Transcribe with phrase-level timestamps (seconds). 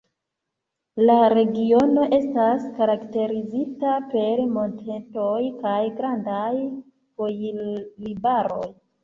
[1.09, 6.51] La regiono estas karakterizita per montetoj kaj grandaj
[7.21, 8.65] foliarbaroj.